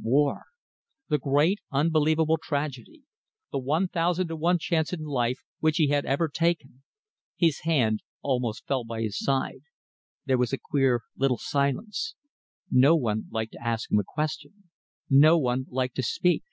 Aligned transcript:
War! 0.00 0.44
The 1.08 1.18
great, 1.18 1.58
unbelievable 1.72 2.38
tragedy, 2.40 3.02
the 3.50 3.58
one 3.58 3.88
thousand 3.88 4.28
to 4.28 4.36
one 4.36 4.56
chance 4.60 4.92
in 4.92 5.02
life 5.02 5.40
which 5.58 5.78
he 5.78 5.88
had 5.88 6.06
ever 6.06 6.28
taken! 6.28 6.84
His 7.36 7.62
hand 7.62 8.04
almost 8.22 8.64
fell 8.64 8.84
to 8.84 8.94
his 8.94 9.18
side. 9.18 9.62
There 10.24 10.38
was 10.38 10.52
a 10.52 10.56
queer 10.56 11.00
little 11.16 11.38
silence. 11.38 12.14
No 12.70 12.94
one 12.94 13.24
liked 13.32 13.54
to 13.54 13.60
ask 13.66 13.90
him 13.90 13.98
a 13.98 14.04
question; 14.04 14.70
no 15.10 15.36
one 15.36 15.66
liked 15.68 15.96
to 15.96 16.04
speak. 16.04 16.44